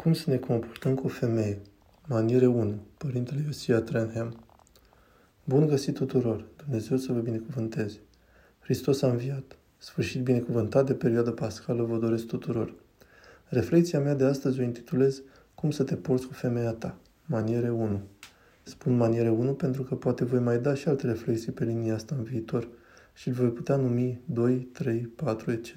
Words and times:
Cum 0.00 0.12
să 0.12 0.30
ne 0.30 0.36
comportăm 0.36 0.94
cu 0.94 1.06
o 1.06 1.08
femeie? 1.08 1.58
Maniere 2.06 2.46
1. 2.46 2.74
Părintele 2.96 3.42
Iosia 3.46 3.80
Trenham. 3.80 4.44
Bun 5.44 5.66
găsit 5.66 5.94
tuturor! 5.94 6.44
Dumnezeu 6.56 6.96
să 6.96 7.12
vă 7.12 7.18
binecuvânteze! 7.18 7.98
Hristos 8.58 9.02
a 9.02 9.10
înviat! 9.10 9.56
Sfârșit 9.78 10.22
binecuvântat 10.22 10.86
de 10.86 10.94
perioada 10.94 11.30
pascală 11.30 11.82
vă 11.82 11.98
doresc 11.98 12.26
tuturor! 12.26 12.74
Reflecția 13.44 14.00
mea 14.00 14.14
de 14.14 14.24
astăzi 14.24 14.60
o 14.60 14.62
intitulez 14.62 15.22
Cum 15.54 15.70
să 15.70 15.82
te 15.82 15.96
porți 15.96 16.26
cu 16.26 16.32
femeia 16.32 16.72
ta? 16.72 16.96
Maniere 17.26 17.70
1. 17.70 18.00
Spun 18.62 18.96
maniere 18.96 19.30
1 19.30 19.52
pentru 19.52 19.82
că 19.82 19.94
poate 19.94 20.24
voi 20.24 20.40
mai 20.40 20.58
da 20.58 20.74
și 20.74 20.88
alte 20.88 21.06
reflexii 21.06 21.52
pe 21.52 21.64
linia 21.64 21.94
asta 21.94 22.14
în 22.14 22.22
viitor 22.22 22.68
și 23.14 23.28
îl 23.28 23.34
voi 23.34 23.50
putea 23.50 23.76
numi 23.76 24.20
2, 24.24 24.56
3, 24.58 25.00
4, 25.00 25.50
etc. 25.50 25.74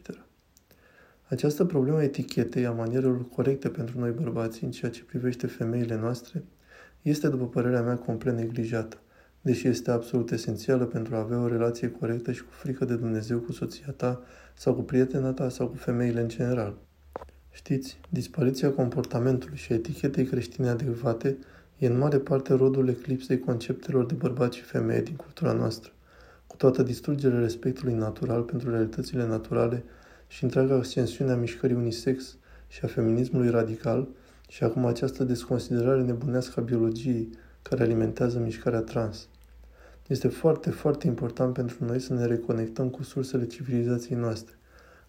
Această 1.28 1.66
problemă 1.66 1.98
a 1.98 2.04
etichetei, 2.04 2.66
a 2.66 2.72
manierelor 2.72 3.30
corecte 3.30 3.70
pentru 3.70 4.00
noi 4.00 4.12
bărbații 4.12 4.66
în 4.66 4.72
ceea 4.72 4.92
ce 4.92 5.04
privește 5.04 5.48
femeile 5.48 5.96
noastre, 5.96 6.44
este, 7.02 7.28
după 7.28 7.48
părerea 7.48 7.82
mea, 7.82 7.98
complet 7.98 8.36
neglijată, 8.36 8.98
deși 9.42 9.68
este 9.68 9.92
absolut 9.92 10.32
esențială 10.32 10.86
pentru 10.86 11.16
a 11.16 11.20
avea 11.20 11.42
o 11.42 11.48
relație 11.48 11.92
corectă 11.92 12.32
și 12.32 12.42
cu 12.44 12.52
frică 12.52 12.86
de 12.86 12.96
Dumnezeu 12.96 13.40
cu 13.40 13.52
soția 13.52 13.94
ta 13.96 14.22
sau 14.54 14.74
cu 14.74 14.82
prietena 14.82 15.32
ta 15.32 15.50
sau 15.50 15.68
cu 15.68 15.76
femeile 15.76 16.22
în 16.22 16.28
general. 16.28 16.78
Știți, 17.52 18.00
dispariția 18.10 18.72
comportamentului 18.72 19.58
și 19.58 19.72
a 19.72 19.76
etichetei 19.76 20.26
creștine 20.26 20.70
adecvate 20.70 21.38
e 21.78 21.88
în 21.88 21.98
mare 21.98 22.18
parte 22.18 22.54
rodul 22.54 22.88
eclipsei 22.88 23.40
conceptelor 23.40 24.06
de 24.06 24.14
bărbați 24.14 24.58
și 24.58 24.64
femeie 24.64 25.02
din 25.02 25.16
cultura 25.16 25.52
noastră, 25.52 25.92
cu 26.48 26.56
toată 26.56 26.84
distrugerea 26.84 27.40
respectului 27.40 27.94
natural 27.94 28.42
pentru 28.42 28.70
realitățile 28.70 29.28
naturale 29.28 29.84
și 30.34 30.44
întreaga 30.44 30.76
ascensiune 30.76 31.32
a 31.32 31.36
mișcării 31.36 31.76
unisex 31.76 32.38
și 32.68 32.80
a 32.84 32.88
feminismului 32.88 33.50
radical 33.50 34.08
și 34.50 34.64
acum 34.64 34.86
această 34.86 35.24
desconsiderare 35.24 36.02
nebunească 36.02 36.60
a 36.60 36.64
biologiei 36.64 37.30
care 37.62 37.84
alimentează 37.84 38.40
mișcarea 38.40 38.80
trans. 38.80 39.28
Este 40.08 40.28
foarte, 40.28 40.70
foarte 40.70 41.08
important 41.08 41.54
pentru 41.54 41.86
noi 41.86 42.00
să 42.00 42.14
ne 42.14 42.26
reconectăm 42.26 42.90
cu 42.90 43.04
sursele 43.04 43.46
civilizației 43.46 44.18
noastre, 44.18 44.56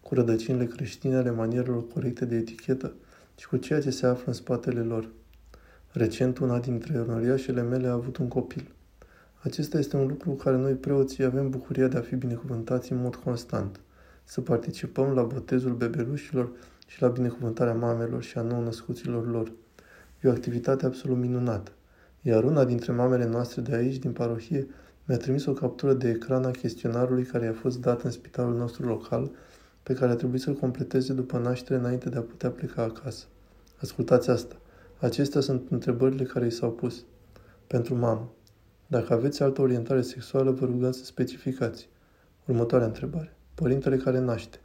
cu 0.01 0.13
rădăcinile 0.13 0.65
creștine 0.65 1.15
ale 1.15 1.31
manierelor 1.31 1.87
corecte 1.87 2.25
de 2.25 2.35
etichetă 2.35 2.93
și 3.39 3.47
cu 3.47 3.57
ceea 3.57 3.81
ce 3.81 3.89
se 3.89 4.05
află 4.05 4.23
în 4.25 4.33
spatele 4.33 4.81
lor. 4.81 5.09
Recent, 5.91 6.37
una 6.37 6.59
dintre 6.59 6.99
onoriașele 6.99 7.61
mele 7.61 7.87
a 7.87 7.91
avut 7.91 8.17
un 8.17 8.27
copil. 8.27 8.71
Acesta 9.41 9.77
este 9.77 9.95
un 9.95 10.07
lucru 10.07 10.29
cu 10.29 10.35
care 10.35 10.57
noi 10.57 10.73
preoții 10.73 11.23
avem 11.23 11.49
bucuria 11.49 11.87
de 11.87 11.97
a 11.97 12.01
fi 12.01 12.15
binecuvântați 12.15 12.91
în 12.91 13.01
mod 13.01 13.15
constant 13.15 13.79
să 14.25 14.41
participăm 14.41 15.13
la 15.13 15.23
botezul 15.23 15.73
bebelușilor 15.73 16.49
și 16.87 17.01
la 17.01 17.07
binecuvântarea 17.07 17.73
mamelor 17.73 18.23
și 18.23 18.37
a 18.37 18.41
nou-născuților 18.41 19.31
lor. 19.31 19.51
E 20.21 20.27
o 20.27 20.31
activitate 20.31 20.85
absolut 20.85 21.17
minunată. 21.17 21.71
Iar 22.21 22.43
una 22.43 22.65
dintre 22.65 22.91
mamele 22.91 23.25
noastre 23.25 23.61
de 23.61 23.75
aici, 23.75 23.97
din 23.97 24.11
parohie, 24.11 24.67
mi-a 25.05 25.17
trimis 25.17 25.45
o 25.45 25.53
captură 25.53 25.93
de 25.93 26.09
ecran 26.09 26.43
a 26.43 26.51
chestionarului 26.51 27.23
care 27.23 27.45
i-a 27.45 27.53
fost 27.53 27.81
dat 27.81 28.01
în 28.01 28.11
spitalul 28.11 28.55
nostru 28.55 28.87
local, 28.87 29.31
pe 29.83 29.93
care 29.93 30.11
a 30.11 30.15
trebuit 30.15 30.41
să-l 30.41 30.53
completeze 30.53 31.13
după 31.13 31.37
naștere 31.37 31.79
înainte 31.79 32.09
de 32.09 32.17
a 32.17 32.21
putea 32.21 32.49
pleca 32.49 32.81
acasă. 32.83 33.25
Ascultați 33.81 34.29
asta. 34.29 34.55
Acestea 34.99 35.41
sunt 35.41 35.67
întrebările 35.69 36.23
care 36.23 36.45
i 36.45 36.51
s-au 36.51 36.71
pus. 36.71 37.03
Pentru 37.67 37.95
mamă. 37.95 38.31
Dacă 38.87 39.13
aveți 39.13 39.43
altă 39.43 39.61
orientare 39.61 40.01
sexuală, 40.01 40.51
vă 40.51 40.65
rugăm 40.65 40.91
să 40.91 41.03
specificați. 41.03 41.89
Următoarea 42.45 42.87
întrebare. 42.87 43.34
Părintele 43.55 43.97
care 43.97 44.19
naște. 44.19 44.59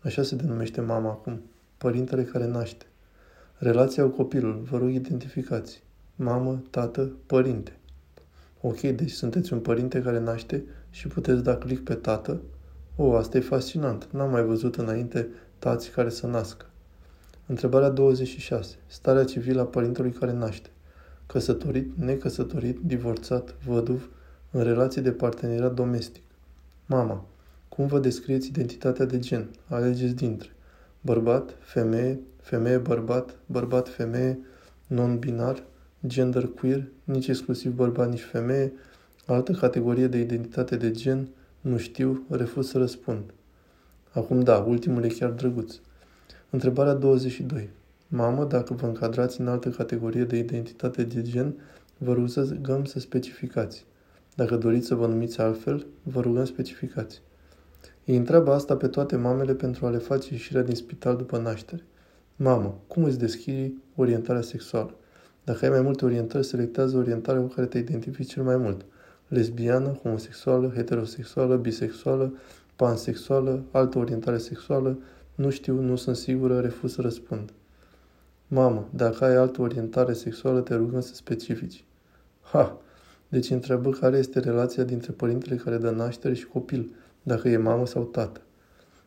Așa 0.00 0.22
se 0.22 0.34
denumește 0.34 0.80
mama 0.80 1.10
acum. 1.10 1.40
Părintele 1.78 2.24
care 2.24 2.46
naște. 2.46 2.86
Relația 3.58 4.04
cu 4.04 4.08
copilul. 4.08 4.62
Vă 4.70 4.78
rog 4.78 4.90
identificați. 4.90 5.82
Mamă, 6.16 6.62
tată, 6.70 7.10
părinte. 7.26 7.76
Ok, 8.60 8.80
deci 8.80 9.10
sunteți 9.10 9.52
un 9.52 9.60
părinte 9.60 10.02
care 10.02 10.20
naște 10.20 10.64
și 10.90 11.08
puteți 11.08 11.42
da 11.42 11.56
click 11.56 11.84
pe 11.84 11.94
tată? 11.94 12.40
O, 12.96 13.14
asta 13.14 13.36
e 13.36 13.40
fascinant. 13.40 14.08
N-am 14.10 14.30
mai 14.30 14.42
văzut 14.42 14.76
înainte 14.76 15.28
tați 15.58 15.90
care 15.90 16.08
să 16.08 16.26
nască. 16.26 16.66
Întrebarea 17.46 17.88
26. 17.88 18.74
Starea 18.86 19.24
civilă 19.24 19.60
a 19.60 19.64
părintelui 19.64 20.12
care 20.12 20.32
naște. 20.32 20.70
Căsătorit, 21.26 21.96
necăsătorit, 21.96 22.78
divorțat, 22.78 23.54
văduv, 23.66 24.08
în 24.50 24.62
relație 24.62 25.02
de 25.02 25.12
parteneriat 25.12 25.74
domestic. 25.74 26.22
Mama. 26.86 27.26
Cum 27.76 27.86
vă 27.86 27.98
descrieți 27.98 28.48
identitatea 28.48 29.04
de 29.04 29.18
gen? 29.18 29.48
Alegeți 29.68 30.14
dintre 30.14 30.48
bărbat, 31.00 31.56
femeie, 31.60 32.20
femeie, 32.40 32.78
bărbat, 32.78 33.36
bărbat, 33.46 33.88
femeie, 33.88 34.38
non-binar, 34.86 35.62
gender 36.06 36.46
queer, 36.46 36.84
nici 37.04 37.26
exclusiv 37.26 37.72
bărbat, 37.72 38.10
nici 38.10 38.22
femeie, 38.22 38.72
altă 39.26 39.52
categorie 39.52 40.06
de 40.06 40.18
identitate 40.18 40.76
de 40.76 40.90
gen, 40.90 41.28
nu 41.60 41.76
știu, 41.76 42.26
refuz 42.30 42.68
să 42.68 42.78
răspund. 42.78 43.22
Acum 44.10 44.40
da, 44.40 44.58
ultimul 44.58 45.04
e 45.04 45.08
chiar 45.08 45.30
drăguț. 45.30 45.74
Întrebarea 46.50 46.94
22. 46.94 47.68
Mamă, 48.08 48.44
dacă 48.44 48.74
vă 48.74 48.86
încadrați 48.86 49.40
în 49.40 49.48
altă 49.48 49.68
categorie 49.68 50.24
de 50.24 50.36
identitate 50.36 51.04
de 51.04 51.22
gen, 51.22 51.54
vă 51.98 52.12
rugăm 52.12 52.84
să 52.84 52.98
specificați. 52.98 53.84
Dacă 54.34 54.56
doriți 54.56 54.86
să 54.86 54.94
vă 54.94 55.06
numiți 55.06 55.40
altfel, 55.40 55.86
vă 56.02 56.20
rugăm 56.20 56.44
specificați. 56.44 57.22
Îi 58.06 58.16
întreabă 58.16 58.52
asta 58.52 58.76
pe 58.76 58.88
toate 58.88 59.16
mamele 59.16 59.54
pentru 59.54 59.86
a 59.86 59.90
le 59.90 59.98
face 59.98 60.32
ieșirea 60.32 60.62
din 60.62 60.74
spital 60.74 61.16
după 61.16 61.38
naștere. 61.38 61.84
Mamă, 62.36 62.78
cum 62.86 63.04
îți 63.04 63.18
deschizi 63.18 63.72
orientarea 63.96 64.42
sexuală? 64.42 64.94
Dacă 65.44 65.64
ai 65.64 65.70
mai 65.70 65.80
multe 65.80 66.04
orientări, 66.04 66.44
selectează 66.44 66.96
orientarea 66.96 67.40
cu 67.40 67.46
care 67.46 67.66
te 67.66 67.78
identifici 67.78 68.30
cel 68.30 68.42
mai 68.42 68.56
mult. 68.56 68.84
Lesbiană, 69.28 69.98
homosexuală, 70.02 70.72
heterosexuală, 70.74 71.56
bisexuală, 71.56 72.34
pansexuală, 72.76 73.62
altă 73.70 73.98
orientare 73.98 74.38
sexuală, 74.38 74.98
nu 75.34 75.50
știu, 75.50 75.80
nu 75.80 75.96
sunt 75.96 76.16
sigură, 76.16 76.60
refuz 76.60 76.92
să 76.92 77.00
răspund. 77.00 77.52
Mamă, 78.48 78.88
dacă 78.94 79.24
ai 79.24 79.34
altă 79.34 79.60
orientare 79.60 80.12
sexuală, 80.12 80.60
te 80.60 80.74
rugăm 80.74 81.00
să 81.00 81.14
specifici. 81.14 81.84
Ha! 82.40 82.80
Deci 83.28 83.50
întreabă 83.50 83.90
care 83.90 84.16
este 84.16 84.38
relația 84.38 84.84
dintre 84.84 85.12
părintele 85.12 85.56
care 85.56 85.76
dă 85.76 85.90
naștere 85.90 86.34
și 86.34 86.46
copil 86.46 86.90
dacă 87.22 87.48
e 87.48 87.56
mamă 87.56 87.86
sau 87.86 88.04
tată. 88.04 88.40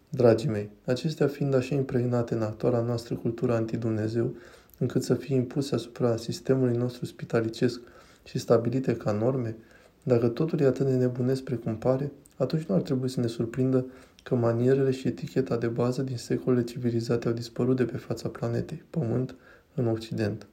Dragii 0.09 0.49
mei, 0.49 0.69
acestea 0.85 1.27
fiind 1.27 1.53
așa 1.53 1.75
impregnate 1.75 2.33
în 2.33 2.41
actuala 2.41 2.81
noastră 2.81 3.15
cultură 3.15 3.53
anti-Dumnezeu, 3.53 4.35
încât 4.77 5.03
să 5.03 5.13
fie 5.13 5.35
impuse 5.35 5.75
asupra 5.75 6.17
sistemului 6.17 6.77
nostru 6.77 7.05
spitalicesc 7.05 7.79
și 8.23 8.39
stabilite 8.39 8.95
ca 8.95 9.11
norme, 9.11 9.55
dacă 10.03 10.27
totul 10.27 10.59
e 10.59 10.65
atât 10.65 10.85
de 10.85 10.95
nebunesc 10.95 11.43
precum 11.43 11.77
pare, 11.77 12.11
atunci 12.37 12.63
nu 12.63 12.75
ar 12.75 12.81
trebui 12.81 13.09
să 13.09 13.19
ne 13.19 13.27
surprindă 13.27 13.85
că 14.23 14.35
manierele 14.35 14.91
și 14.91 15.07
eticheta 15.07 15.57
de 15.57 15.67
bază 15.67 16.01
din 16.01 16.17
secolele 16.17 16.63
civilizate 16.63 17.27
au 17.27 17.33
dispărut 17.33 17.75
de 17.75 17.83
pe 17.83 17.97
fața 17.97 18.29
planetei, 18.29 18.83
Pământ, 18.89 19.35
în 19.73 19.87
Occident. 19.87 20.47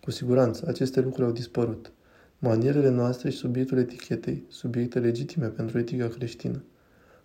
Cu 0.00 0.10
siguranță, 0.10 0.64
aceste 0.68 1.00
lucruri 1.00 1.26
au 1.26 1.32
dispărut. 1.32 1.92
Manierele 2.38 2.88
noastre 2.88 3.30
și 3.30 3.36
subiectul 3.36 3.78
etichetei, 3.78 4.44
subiecte 4.48 4.98
legitime 4.98 5.46
pentru 5.46 5.78
etica 5.78 6.08
creștină. 6.08 6.62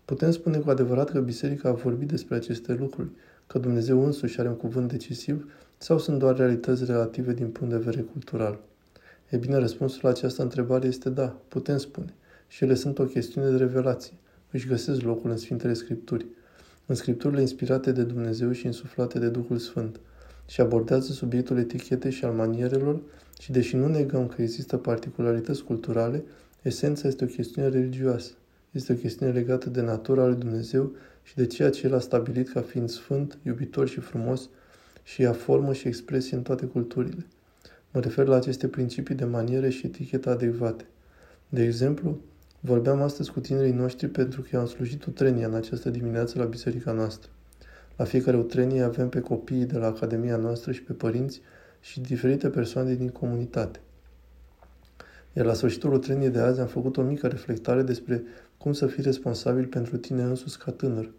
Putem 0.05 0.31
spune 0.31 0.57
cu 0.57 0.69
adevărat 0.69 1.09
că 1.09 1.19
Biserica 1.19 1.69
a 1.69 1.73
vorbit 1.73 2.07
despre 2.07 2.35
aceste 2.35 2.73
lucruri, 2.73 3.09
că 3.47 3.59
Dumnezeu 3.59 4.05
însuși 4.05 4.39
are 4.39 4.49
un 4.49 4.55
cuvânt 4.55 4.91
decisiv 4.91 5.51
sau 5.77 5.99
sunt 5.99 6.19
doar 6.19 6.35
realități 6.35 6.85
relative 6.85 7.33
din 7.33 7.47
punct 7.47 7.73
de 7.73 7.79
vedere 7.79 8.01
cultural? 8.01 8.59
E 9.29 9.37
bine, 9.37 9.57
răspunsul 9.57 9.99
la 10.03 10.09
această 10.09 10.41
întrebare 10.41 10.87
este 10.87 11.09
da, 11.09 11.35
putem 11.47 11.77
spune. 11.77 12.13
Și 12.47 12.63
ele 12.63 12.73
sunt 12.73 12.99
o 12.99 13.03
chestiune 13.03 13.49
de 13.49 13.57
revelație. 13.57 14.13
Își 14.51 14.67
găsesc 14.67 15.01
locul 15.01 15.29
în 15.29 15.37
Sfintele 15.37 15.73
Scripturi, 15.73 16.25
în 16.85 16.95
Scripturile 16.95 17.41
inspirate 17.41 17.91
de 17.91 18.03
Dumnezeu 18.03 18.51
și 18.51 18.65
insuflate 18.65 19.19
de 19.19 19.29
Duhul 19.29 19.57
Sfânt, 19.57 19.99
și 20.45 20.61
abordează 20.61 21.11
subiectul 21.11 21.57
etichetei 21.57 22.11
și 22.11 22.25
al 22.25 22.33
manierelor 22.33 23.01
și 23.39 23.51
deși 23.51 23.75
nu 23.75 23.87
negăm 23.87 24.27
că 24.27 24.41
există 24.41 24.77
particularități 24.77 25.63
culturale, 25.63 26.23
esența 26.61 27.07
este 27.07 27.23
o 27.23 27.27
chestiune 27.27 27.67
religioasă. 27.67 28.31
Este 28.73 28.93
o 28.93 28.95
chestiune 28.95 29.31
legată 29.31 29.69
de 29.69 29.81
natura 29.81 30.27
lui 30.27 30.35
Dumnezeu 30.35 30.91
și 31.23 31.35
de 31.35 31.45
ceea 31.45 31.69
ce 31.69 31.87
El 31.87 31.93
a 31.93 31.99
stabilit 31.99 32.49
ca 32.49 32.61
fiind 32.61 32.89
sfânt, 32.89 33.37
iubitor 33.43 33.87
și 33.87 33.99
frumos 33.99 34.49
și 35.03 35.21
ia 35.21 35.33
formă 35.33 35.73
și 35.73 35.87
expresie 35.87 36.37
în 36.37 36.43
toate 36.43 36.65
culturile. 36.65 37.25
Mă 37.91 37.99
refer 37.99 38.27
la 38.27 38.35
aceste 38.35 38.67
principii 38.67 39.15
de 39.15 39.25
maniere 39.25 39.69
și 39.69 39.85
etichetă 39.85 40.29
adecvate. 40.29 40.85
De 41.49 41.63
exemplu, 41.63 42.19
vorbeam 42.59 43.01
astăzi 43.01 43.31
cu 43.31 43.39
tinerii 43.39 43.71
noștri 43.71 44.07
pentru 44.07 44.45
că 44.49 44.57
am 44.57 44.65
slujit 44.65 45.05
utrenia 45.05 45.47
în 45.47 45.53
această 45.53 45.89
dimineață 45.89 46.39
la 46.39 46.45
biserica 46.45 46.91
noastră. 46.91 47.29
La 47.97 48.03
fiecare 48.03 48.37
utrenie 48.37 48.81
avem 48.81 49.09
pe 49.09 49.19
copiii 49.19 49.65
de 49.65 49.77
la 49.77 49.87
academia 49.87 50.37
noastră 50.37 50.71
și 50.71 50.83
pe 50.83 50.93
părinți 50.93 51.41
și 51.81 52.01
diferite 52.01 52.49
persoane 52.49 52.93
din 52.93 53.09
comunitate. 53.09 53.79
Iar 55.33 55.45
la 55.45 55.53
sfârșitul 55.53 55.93
utreniei 55.93 56.29
de 56.29 56.39
azi 56.39 56.59
am 56.59 56.67
făcut 56.67 56.97
o 56.97 57.01
mică 57.01 57.27
reflectare 57.27 57.81
despre 57.81 58.23
cum 58.63 58.73
să 58.73 58.87
fii 58.87 59.03
responsabil 59.03 59.65
pentru 59.65 59.97
tine 59.97 60.23
însuți 60.23 60.59
ca 60.59 60.71
tânăr. 60.71 61.09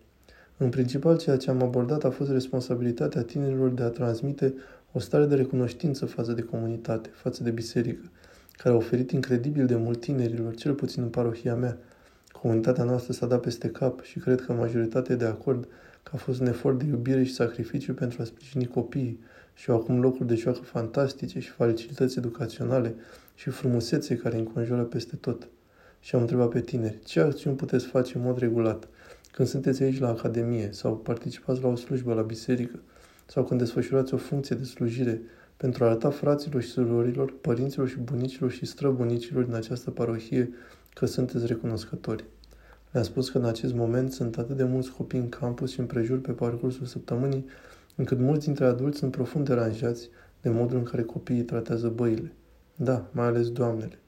În 0.57 0.69
principal, 0.69 1.19
ceea 1.19 1.37
ce 1.37 1.51
am 1.51 1.63
abordat 1.63 2.05
a 2.05 2.11
fost 2.11 2.31
responsabilitatea 2.31 3.23
tinerilor 3.23 3.71
de 3.71 3.83
a 3.83 3.89
transmite 3.89 4.55
o 4.93 4.99
stare 4.99 5.27
de 5.27 5.35
recunoștință 5.35 6.07
față 6.07 6.33
de 6.33 6.43
comunitate, 6.43 7.11
față 7.13 7.43
de 7.43 7.51
biserică, 7.51 8.11
care 8.57 8.75
a 8.75 8.79
oferit 8.79 9.11
incredibil 9.11 9.67
de 9.67 9.77
mult 9.77 10.01
tinerilor, 10.01 10.55
cel 10.55 10.73
puțin 10.73 11.03
în 11.03 11.09
parohia 11.09 11.55
mea. 11.55 11.79
Comunitatea 12.41 12.85
noastră 12.85 13.13
s-a 13.13 13.27
dat 13.27 13.41
peste 13.41 13.69
cap 13.69 14.03
și 14.03 14.19
cred 14.19 14.41
că 14.41 14.53
majoritatea 14.53 15.17
de 15.17 15.25
acord 15.25 15.69
că 16.03 16.11
a 16.15 16.17
fost 16.17 16.41
un 16.41 16.47
efort 16.47 16.79
de 16.79 16.85
iubire 16.85 17.23
și 17.25 17.35
sacrificiu 17.35 17.95
pentru 17.95 18.23
a 18.23 18.25
sprijini 18.25 18.67
copiii 18.67 19.21
și 19.55 19.71
au 19.71 19.77
acum 19.77 20.01
locuri 20.01 20.29
de 20.29 20.35
joacă 20.35 20.61
fantastice 20.63 21.41
și 21.41 21.51
facilități 21.51 22.19
educaționale 22.19 22.95
și 23.35 23.51
frumusețe 23.51 24.17
care 24.17 24.37
înconjoară 24.37 24.83
peste 24.83 25.17
tot. 25.17 25.49
Și 26.05 26.15
am 26.15 26.21
întrebat 26.21 26.49
pe 26.49 26.61
tineri, 26.61 26.99
ce 27.05 27.21
acțiuni 27.21 27.57
puteți 27.57 27.87
face 27.87 28.17
în 28.17 28.23
mod 28.23 28.39
regulat 28.39 28.89
când 29.33 29.49
sunteți 29.49 29.83
aici 29.83 29.99
la 29.99 30.09
Academie 30.09 30.69
sau 30.73 30.97
participați 30.97 31.63
la 31.63 31.69
o 31.69 31.77
slujbă 31.77 32.15
la 32.15 32.23
biserică 32.23 32.79
sau 33.27 33.45
când 33.45 33.61
desfășurați 33.61 34.15
o 34.15 34.17
funcție 34.17 34.57
de 34.57 34.65
slujire 34.65 35.21
pentru 35.57 35.85
a 35.85 35.87
arăta 35.87 36.11
fraților 36.11 36.63
și 36.63 36.69
surorilor, 36.69 37.35
părinților 37.41 37.89
și 37.89 37.99
bunicilor 37.99 38.51
și 38.51 38.67
străbunicilor 38.67 39.45
din 39.45 39.55
această 39.55 39.91
parohie 39.91 40.53
că 40.95 41.07
sunteți 41.07 41.47
recunoscători. 41.47 42.25
Le-am 42.91 43.05
spus 43.05 43.31
că 43.31 43.39
în 43.39 43.45
acest 43.45 43.75
moment 43.75 44.13
sunt 44.13 44.39
atât 44.39 44.57
de 44.57 44.65
mulți 44.65 44.91
copii 44.91 45.19
în 45.19 45.29
campus 45.29 45.71
și 45.71 45.81
împrejur 45.81 46.21
pe 46.21 46.33
parcursul 46.33 46.87
săptămânii, 46.87 47.45
încât 47.95 48.19
mulți 48.19 48.45
dintre 48.45 48.65
adulți 48.65 48.99
sunt 48.99 49.11
profund 49.11 49.47
deranjați 49.47 50.09
de 50.41 50.51
modul 50.51 50.77
în 50.77 50.85
care 50.85 51.03
copiii 51.03 51.43
tratează 51.43 51.89
băile. 51.89 52.33
Da, 52.77 53.09
mai 53.13 53.27
ales 53.27 53.51
doamnele. 53.51 53.99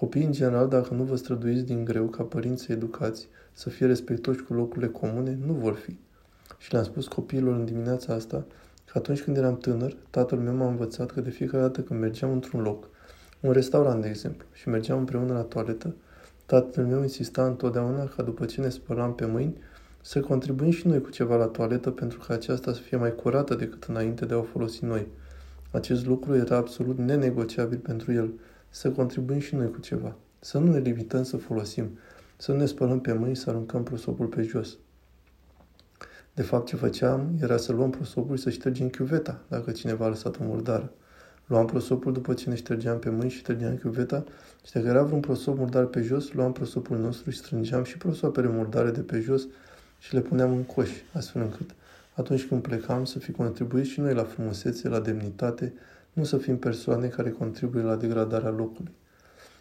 Copiii, 0.00 0.24
în 0.24 0.32
general, 0.32 0.68
dacă 0.68 0.94
nu 0.94 1.02
vă 1.02 1.16
străduiți 1.16 1.64
din 1.64 1.84
greu 1.84 2.06
ca 2.06 2.22
părinți 2.22 2.62
să 2.62 2.72
educați, 2.72 3.28
să 3.52 3.68
fie 3.68 3.86
respectoși 3.86 4.42
cu 4.42 4.54
locurile 4.54 4.86
comune, 4.86 5.38
nu 5.46 5.52
vor 5.52 5.74
fi. 5.74 5.96
Și 6.58 6.72
le-am 6.72 6.84
spus 6.84 7.06
copiilor 7.06 7.54
în 7.54 7.64
dimineața 7.64 8.14
asta 8.14 8.44
că 8.84 8.98
atunci 8.98 9.22
când 9.22 9.36
eram 9.36 9.56
tânăr, 9.56 9.96
tatăl 10.10 10.38
meu 10.38 10.54
m-a 10.54 10.68
învățat 10.68 11.10
că 11.10 11.20
de 11.20 11.30
fiecare 11.30 11.62
dată 11.62 11.80
când 11.80 12.00
mergeam 12.00 12.32
într-un 12.32 12.62
loc, 12.62 12.88
un 13.40 13.52
restaurant, 13.52 14.02
de 14.02 14.08
exemplu, 14.08 14.46
și 14.52 14.68
mergeam 14.68 14.98
împreună 14.98 15.32
la 15.32 15.40
toaletă, 15.40 15.94
tatăl 16.46 16.84
meu 16.84 17.02
insista 17.02 17.46
întotdeauna 17.46 18.04
ca 18.04 18.22
după 18.22 18.44
ce 18.44 18.60
ne 18.60 18.68
spălam 18.68 19.14
pe 19.14 19.26
mâini, 19.26 19.56
să 20.00 20.20
contribuim 20.20 20.70
și 20.70 20.86
noi 20.86 21.00
cu 21.00 21.10
ceva 21.10 21.36
la 21.36 21.46
toaletă 21.46 21.90
pentru 21.90 22.18
ca 22.26 22.34
aceasta 22.34 22.72
să 22.72 22.80
fie 22.80 22.96
mai 22.96 23.14
curată 23.14 23.54
decât 23.54 23.84
înainte 23.84 24.24
de 24.24 24.34
a 24.34 24.38
o 24.38 24.42
folosi 24.42 24.84
noi. 24.84 25.06
Acest 25.70 26.06
lucru 26.06 26.34
era 26.34 26.56
absolut 26.56 26.98
nenegociabil 26.98 27.78
pentru 27.78 28.12
el, 28.12 28.30
să 28.70 28.90
contribuim 28.90 29.38
și 29.38 29.54
noi 29.54 29.70
cu 29.70 29.80
ceva. 29.80 30.16
Să 30.40 30.58
nu 30.58 30.72
ne 30.72 30.78
limităm 30.78 31.22
să 31.22 31.36
folosim, 31.36 31.98
să 32.36 32.52
nu 32.52 32.58
ne 32.58 32.66
spălăm 32.66 33.00
pe 33.00 33.12
mâini, 33.12 33.36
să 33.36 33.50
aruncăm 33.50 33.82
prosopul 33.82 34.26
pe 34.26 34.42
jos. 34.42 34.76
De 36.34 36.42
fapt, 36.42 36.66
ce 36.66 36.76
făceam 36.76 37.30
era 37.40 37.56
să 37.56 37.72
luăm 37.72 37.90
prosopul 37.90 38.36
și 38.36 38.42
să 38.42 38.50
ștergem 38.50 38.88
chiuveta, 38.88 39.42
dacă 39.48 39.70
cineva 39.70 40.04
a 40.04 40.08
lăsat 40.08 40.40
o 40.40 40.44
murdară. 40.44 40.92
Luam 41.46 41.66
prosopul 41.66 42.12
după 42.12 42.34
ce 42.34 42.48
ne 42.48 42.54
ștergeam 42.54 42.98
pe 42.98 43.10
mâini 43.10 43.30
și 43.30 43.38
ștergeam 43.38 43.76
chiuveta 43.76 44.24
și 44.66 44.72
dacă 44.72 44.86
era 44.86 45.02
vreun 45.02 45.20
prosop 45.20 45.56
murdar 45.56 45.84
pe 45.84 46.02
jos, 46.02 46.32
luam 46.32 46.52
prosopul 46.52 46.98
nostru 46.98 47.30
și 47.30 47.38
strângeam 47.38 47.84
și 47.84 47.96
prosoapele 47.96 48.48
murdare 48.48 48.90
de 48.90 49.00
pe 49.00 49.20
jos 49.20 49.46
și 49.98 50.14
le 50.14 50.20
puneam 50.20 50.52
în 50.52 50.62
coș, 50.62 50.90
astfel 51.12 51.42
încât 51.42 51.70
atunci 52.14 52.46
când 52.46 52.62
plecam 52.62 53.04
să 53.04 53.18
fi 53.18 53.32
contribuit 53.32 53.86
și 53.86 54.00
noi 54.00 54.14
la 54.14 54.24
frumusețe, 54.24 54.88
la 54.88 55.00
demnitate, 55.00 55.72
nu 56.12 56.24
să 56.24 56.36
fim 56.36 56.58
persoane 56.58 57.06
care 57.06 57.30
contribuie 57.30 57.82
la 57.82 57.96
degradarea 57.96 58.50
locului. 58.50 58.92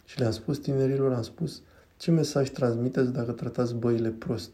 Și 0.06 0.19
le-am 0.19 0.31
spus 0.31 0.57
tinerilor, 0.57 1.13
am 1.13 1.22
spus, 1.22 1.62
ce 1.98 2.12
mesaj 2.12 2.50
transmiteți 2.50 3.12
dacă 3.12 3.31
tratați 3.31 3.75
băile 3.75 4.10
prost? 4.10 4.51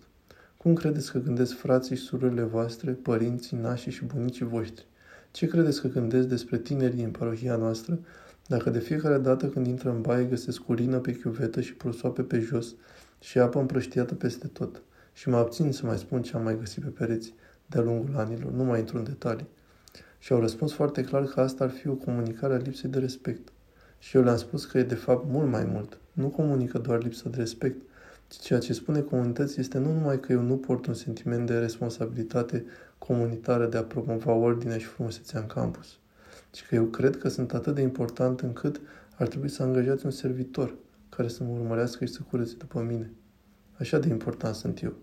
Cum 0.58 0.74
credeți 0.74 1.12
că 1.12 1.18
gândesc 1.18 1.56
frații 1.56 1.96
și 1.96 2.04
surorile 2.04 2.42
voastre, 2.42 2.92
părinții, 2.92 3.58
nașii 3.58 3.92
și 3.92 4.06
bunicii 4.06 4.46
voștri? 4.46 4.86
Ce 5.32 5.48
credeți 5.48 5.82
că 5.82 5.88
gândesc 5.88 6.28
despre 6.28 6.58
tinerii 6.58 7.04
în 7.04 7.12
parohia 7.12 7.56
noastră 7.56 8.00
dacă 8.48 8.70
de 8.70 8.80
fiecare 8.80 9.18
dată 9.18 9.48
când 9.48 9.68
intră 9.68 9.90
în 9.90 10.02
baie 10.02 10.24
găsesc 10.26 10.70
urină 10.70 10.98
pe 10.98 11.16
chiuvetă 11.16 11.62
și 11.62 11.74
prosoape 11.74 12.22
pe 12.22 12.40
jos 12.40 12.76
și 13.20 13.40
apă 13.40 13.60
împrăștiată 13.60 14.16
peste 14.16 14.48
tot? 14.48 14.82
Și 15.14 15.30
mă 15.30 15.38
abțin 15.38 15.72
să 15.72 15.86
mai 15.86 15.98
spun 15.98 16.22
ce 16.22 16.36
am 16.36 16.44
mai 16.44 16.58
găsit 16.60 16.84
pe 16.84 16.90
pereți 16.90 17.34
de-a 17.66 17.82
lungul 17.82 18.16
anilor, 18.16 18.52
nu 18.52 18.64
mai 18.64 18.80
intru 18.80 18.98
în 18.98 19.04
detalii. 19.04 19.48
Și 20.26 20.34
au 20.34 20.40
răspuns 20.40 20.74
foarte 20.74 21.04
clar 21.04 21.24
că 21.24 21.40
asta 21.40 21.64
ar 21.64 21.70
fi 21.70 21.88
o 21.88 21.94
comunicare 21.94 22.54
a 22.54 22.58
lipsei 22.58 22.90
de 22.90 23.00
respect. 23.00 23.48
Și 24.00 24.18
eu 24.18 24.24
le-am 24.24 24.38
spus 24.38 24.66
că 24.66 24.78
e 24.78 24.84
de 24.84 24.96
fapt 24.96 25.26
mult 25.30 25.50
mai 25.50 25.64
mult. 25.64 25.98
Nu 26.12 26.28
comunică 26.28 26.78
doar 26.78 27.04
lipsa 27.04 27.30
de 27.30 27.38
respect, 27.38 27.82
ci 28.28 28.36
ceea 28.36 28.60
ce 28.60 28.74
spune 28.74 29.02
comunității 29.02 29.62
este 29.62 29.78
nu 29.78 29.94
numai 29.94 30.20
că 30.20 30.32
eu 30.32 30.42
nu 30.42 30.58
port 30.58 30.86
un 30.86 30.94
sentiment 30.94 31.48
de 31.48 31.60
responsabilitate 31.60 32.66
comunitară 32.98 33.68
de 33.68 33.78
a 33.78 33.84
promova 33.84 34.34
ordinea 34.34 34.78
și 34.78 34.86
frumusețea 34.86 35.40
în 35.40 35.48
campus, 35.48 36.00
ci 36.52 36.66
că 36.66 36.76
eu 36.76 36.86
cred 36.86 37.18
că 37.18 37.30
sunt 37.30 37.54
atât 37.54 37.76
de 37.76 37.82
important 37.82 38.40
încât 38.40 38.82
ar 39.16 39.28
trebui 39.28 39.50
să 39.50 39.64
angajați 39.64 40.06
un 40.06 40.12
servitor 40.12 40.76
care 41.10 41.28
să 41.28 41.44
mă 41.44 41.50
urmărească 41.50 42.06
și 42.06 42.14
să 42.14 42.20
curețe 42.30 42.56
după 42.58 42.82
mine. 42.82 43.12
Așa 43.80 44.00
de 44.00 44.08
important 44.08 44.56
sunt 44.56 44.84
eu. 44.84 44.94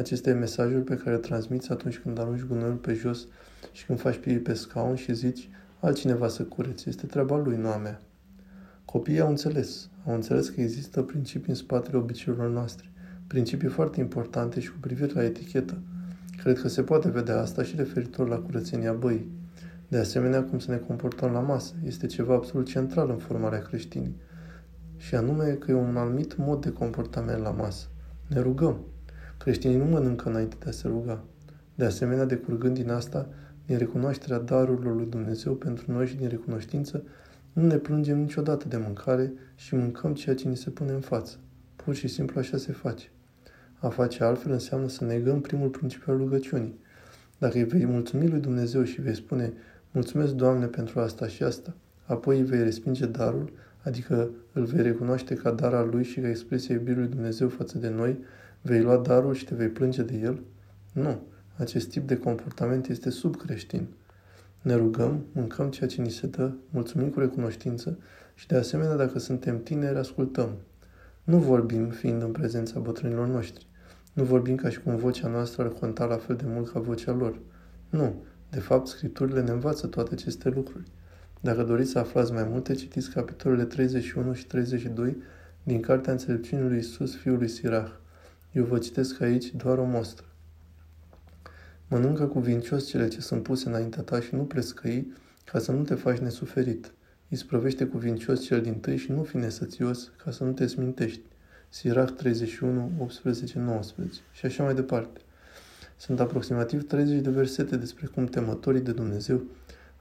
Acesta 0.00 0.30
e 0.30 0.32
mesajul 0.32 0.80
pe 0.80 0.96
care 0.96 1.14
îl 1.14 1.20
transmiți 1.20 1.72
atunci 1.72 1.98
când 1.98 2.18
arunci 2.18 2.42
gunoiul 2.42 2.74
pe 2.74 2.92
jos 2.92 3.26
și 3.72 3.86
când 3.86 4.00
faci 4.00 4.16
piei 4.16 4.38
pe 4.38 4.54
scaun 4.54 4.94
și 4.94 5.14
zici 5.14 5.48
altcineva 5.80 6.28
să 6.28 6.42
curețe. 6.42 6.88
Este 6.88 7.06
treaba 7.06 7.36
lui, 7.36 7.56
nu 7.56 7.68
a 7.68 7.76
mea. 7.76 8.00
Copiii 8.84 9.20
au 9.20 9.28
înțeles. 9.28 9.88
Au 10.06 10.14
înțeles 10.14 10.48
că 10.48 10.60
există 10.60 11.02
principii 11.02 11.50
în 11.50 11.54
spatele 11.54 11.96
obiceiurilor 11.96 12.50
noastre. 12.50 12.92
Principii 13.26 13.68
foarte 13.68 14.00
importante 14.00 14.60
și 14.60 14.70
cu 14.70 14.76
privire 14.80 15.12
la 15.12 15.24
etichetă. 15.24 15.78
Cred 16.42 16.60
că 16.60 16.68
se 16.68 16.82
poate 16.82 17.08
vedea 17.08 17.40
asta 17.40 17.62
și 17.62 17.76
referitor 17.76 18.28
la 18.28 18.36
curățenia 18.36 18.92
băii. 18.92 19.30
De 19.88 19.96
asemenea, 19.96 20.44
cum 20.44 20.58
să 20.58 20.70
ne 20.70 20.76
comportăm 20.76 21.32
la 21.32 21.40
masă. 21.40 21.74
Este 21.84 22.06
ceva 22.06 22.34
absolut 22.34 22.66
central 22.66 23.10
în 23.10 23.18
formarea 23.18 23.62
creștinii. 23.62 24.16
Și 24.96 25.14
anume 25.14 25.44
că 25.44 25.70
e 25.70 25.74
un 25.74 25.96
anumit 25.96 26.36
mod 26.36 26.60
de 26.60 26.70
comportament 26.70 27.42
la 27.42 27.50
masă. 27.50 27.86
Ne 28.26 28.40
rugăm. 28.40 28.84
Creștinii 29.42 29.76
nu 29.76 29.84
mănâncă 29.84 30.28
înainte 30.28 30.56
de 30.58 30.68
a 30.68 30.72
se 30.72 30.88
ruga. 30.88 31.24
De 31.74 31.84
asemenea, 31.84 32.24
decurgând 32.24 32.74
din 32.74 32.90
asta, 32.90 33.28
din 33.66 33.78
recunoașterea 33.78 34.38
darurilor 34.38 34.94
lui 34.94 35.06
Dumnezeu 35.06 35.54
pentru 35.54 35.92
noi 35.92 36.06
și 36.06 36.16
din 36.16 36.28
recunoștință, 36.28 37.02
nu 37.52 37.66
ne 37.66 37.76
plângem 37.76 38.18
niciodată 38.18 38.68
de 38.68 38.76
mâncare 38.76 39.32
și 39.54 39.74
mâncăm 39.74 40.14
ceea 40.14 40.34
ce 40.34 40.48
ni 40.48 40.56
se 40.56 40.70
pune 40.70 40.92
în 40.92 41.00
față. 41.00 41.36
Pur 41.76 41.94
și 41.94 42.08
simplu 42.08 42.40
așa 42.40 42.56
se 42.56 42.72
face. 42.72 43.10
A 43.78 43.88
face 43.88 44.24
altfel 44.24 44.52
înseamnă 44.52 44.88
să 44.88 45.04
negăm 45.04 45.40
primul 45.40 45.68
principiu 45.68 46.12
al 46.12 46.18
rugăciunii. 46.18 46.78
Dacă 47.38 47.56
îi 47.56 47.64
vei 47.64 47.86
mulțumi 47.86 48.28
lui 48.28 48.40
Dumnezeu 48.40 48.84
și 48.84 49.00
vei 49.00 49.14
spune, 49.14 49.52
mulțumesc 49.90 50.32
Doamne 50.32 50.66
pentru 50.66 51.00
asta 51.00 51.26
și 51.26 51.42
asta, 51.42 51.74
apoi 52.04 52.38
îi 52.38 52.44
vei 52.44 52.62
respinge 52.62 53.06
darul, 53.06 53.52
adică 53.82 54.30
îl 54.52 54.64
vei 54.64 54.82
recunoaște 54.82 55.34
ca 55.34 55.50
dar 55.50 55.74
al 55.74 55.88
lui 55.88 56.04
și 56.04 56.20
ca 56.20 56.28
expresia 56.28 56.74
iubirii 56.74 56.98
lui 56.98 57.08
Dumnezeu 57.08 57.48
față 57.48 57.78
de 57.78 57.88
noi, 57.88 58.18
vei 58.60 58.82
lua 58.82 58.96
darul 58.96 59.34
și 59.34 59.44
te 59.44 59.54
vei 59.54 59.68
plânge 59.68 60.02
de 60.02 60.16
el? 60.16 60.42
Nu. 60.92 61.22
Acest 61.56 61.88
tip 61.88 62.06
de 62.06 62.16
comportament 62.16 62.86
este 62.86 63.10
subcreștin. 63.10 63.86
Ne 64.62 64.74
rugăm, 64.74 65.24
mâncăm 65.32 65.70
ceea 65.70 65.88
ce 65.88 66.02
ni 66.02 66.10
se 66.10 66.26
dă, 66.26 66.52
mulțumim 66.70 67.08
cu 67.08 67.18
recunoștință 67.18 67.98
și 68.34 68.46
de 68.46 68.56
asemenea 68.56 68.96
dacă 68.96 69.18
suntem 69.18 69.62
tineri, 69.62 69.98
ascultăm. 69.98 70.50
Nu 71.24 71.38
vorbim 71.38 71.88
fiind 71.88 72.22
în 72.22 72.30
prezența 72.30 72.80
bătrânilor 72.80 73.26
noștri. 73.26 73.66
Nu 74.12 74.24
vorbim 74.24 74.54
ca 74.54 74.68
și 74.68 74.80
cum 74.80 74.96
vocea 74.96 75.28
noastră 75.28 75.62
ar 75.62 75.68
conta 75.68 76.04
la 76.04 76.16
fel 76.16 76.36
de 76.36 76.44
mult 76.46 76.72
ca 76.72 76.80
vocea 76.80 77.12
lor. 77.12 77.38
Nu. 77.90 78.22
De 78.50 78.60
fapt, 78.60 78.86
scripturile 78.86 79.42
ne 79.42 79.50
învață 79.50 79.86
toate 79.86 80.12
aceste 80.12 80.48
lucruri. 80.48 80.84
Dacă 81.40 81.62
doriți 81.62 81.90
să 81.90 81.98
aflați 81.98 82.32
mai 82.32 82.46
multe, 82.50 82.74
citiți 82.74 83.10
capitolele 83.10 83.64
31 83.64 84.32
și 84.32 84.46
32 84.46 85.16
din 85.62 85.80
Cartea 85.80 86.12
Înțelepciunii 86.12 86.68
lui 86.68 86.78
Isus, 86.78 87.16
fiul 87.16 87.38
lui 87.38 87.48
Sirach. 87.48 87.90
Eu 88.52 88.64
vă 88.64 88.78
citesc 88.78 89.20
aici 89.20 89.54
doar 89.54 89.78
o 89.78 89.84
mostră. 89.84 90.26
Mănâncă 91.88 92.26
cuvincios 92.26 92.86
cele 92.86 93.08
ce 93.08 93.20
sunt 93.20 93.42
puse 93.42 93.68
înaintea 93.68 94.02
ta 94.02 94.20
și 94.20 94.34
nu 94.34 94.44
prescăi, 94.44 95.12
ca 95.44 95.58
să 95.58 95.72
nu 95.72 95.82
te 95.82 95.94
faci 95.94 96.18
nesuferit. 96.18 96.92
Isprăvește 97.28 97.86
cuvincios 97.86 98.42
cel 98.42 98.60
din 98.60 98.74
tâi 98.80 98.96
și 98.96 99.10
nu 99.10 99.22
fi 99.22 99.36
nesățios, 99.36 100.12
ca 100.24 100.30
să 100.30 100.44
nu 100.44 100.52
te 100.52 100.66
smintești. 100.66 101.22
Sirach 101.68 102.10
31, 102.10 102.90
18, 102.98 103.58
19 103.58 104.20
și 104.32 104.46
așa 104.46 104.62
mai 104.62 104.74
departe. 104.74 105.20
Sunt 105.96 106.20
aproximativ 106.20 106.86
30 106.86 107.20
de 107.20 107.30
versete 107.30 107.76
despre 107.76 108.06
cum 108.06 108.26
temătorii 108.26 108.80
de 108.80 108.92
Dumnezeu 108.92 109.42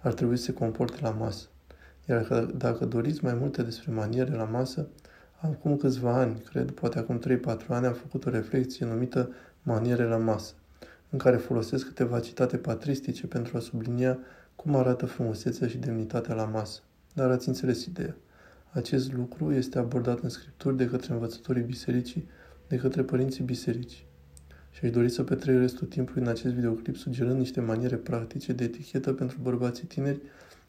ar 0.01 0.13
trebui 0.13 0.37
să 0.37 0.43
se 0.43 0.53
comporte 0.53 0.97
la 1.01 1.09
masă. 1.09 1.47
Iar 2.05 2.43
dacă 2.43 2.85
doriți 2.85 3.23
mai 3.23 3.33
multe 3.33 3.63
despre 3.63 3.91
maniere 3.91 4.35
la 4.35 4.43
masă, 4.43 4.87
acum 5.41 5.77
câțiva 5.77 6.13
ani, 6.13 6.41
cred, 6.49 6.71
poate 6.71 6.99
acum 6.99 7.19
3-4 7.19 7.67
ani, 7.67 7.85
am 7.85 7.93
făcut 7.93 8.25
o 8.25 8.29
reflexie 8.29 8.85
numită 8.85 9.31
Maniere 9.63 10.03
la 10.03 10.17
masă 10.17 10.53
în 11.09 11.17
care 11.17 11.37
folosesc 11.37 11.85
câteva 11.85 12.19
citate 12.19 12.57
patristice 12.57 13.27
pentru 13.27 13.57
a 13.57 13.59
sublinia 13.59 14.19
cum 14.55 14.75
arată 14.75 15.05
frumusețea 15.05 15.67
și 15.67 15.77
demnitatea 15.77 16.35
la 16.35 16.45
masă. 16.45 16.81
Dar 17.13 17.31
ați 17.31 17.47
înțeles 17.47 17.85
ideea. 17.85 18.15
Acest 18.69 19.13
lucru 19.13 19.53
este 19.53 19.79
abordat 19.79 20.19
în 20.19 20.29
scripturi 20.29 20.77
de 20.77 20.87
către 20.87 21.13
învățătorii 21.13 21.63
bisericii, 21.63 22.27
de 22.67 22.75
către 22.75 23.03
părinții 23.03 23.43
bisericii. 23.43 24.07
și 24.71 24.85
aș 24.85 24.91
dori 24.91 25.09
să 25.09 25.23
petrec 25.23 25.57
restul 25.57 25.87
timpului 25.87 26.21
în 26.21 26.27
acest 26.27 26.53
videoclip 26.53 26.95
sugerând 26.95 27.37
niște 27.37 27.61
maniere 27.61 27.95
practice 27.95 28.53
de 28.53 28.63
etichetă 28.63 29.13
pentru 29.13 29.37
bărbații 29.41 29.87
tineri 29.87 30.21